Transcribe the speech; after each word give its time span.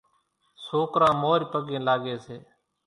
سوڪران 0.65 1.15
مورِ 1.21 1.39
پڳين 1.51 1.81
لاڳي 1.87 2.15
سي، 2.25 2.37